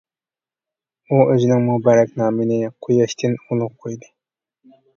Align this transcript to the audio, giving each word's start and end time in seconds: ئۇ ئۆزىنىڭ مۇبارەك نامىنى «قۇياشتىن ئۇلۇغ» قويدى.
ئۇ 1.11 1.19
ئۆزىنىڭ 1.25 1.61
مۇبارەك 1.67 2.17
نامىنى 2.23 2.59
«قۇياشتىن 2.87 3.39
ئۇلۇغ» 3.45 3.79
قويدى. 3.87 4.13